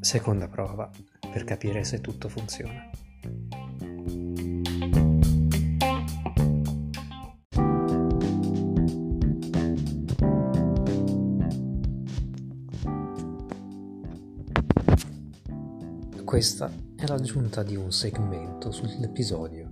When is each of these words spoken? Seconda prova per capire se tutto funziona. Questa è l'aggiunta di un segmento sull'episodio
Seconda 0.00 0.46
prova 0.46 0.90
per 1.32 1.44
capire 1.44 1.84
se 1.84 2.00
tutto 2.02 2.28
funziona. 2.28 2.90
Questa 16.24 16.70
è 16.96 17.06
l'aggiunta 17.06 17.62
di 17.62 17.76
un 17.76 17.90
segmento 17.90 18.70
sull'episodio 18.70 19.71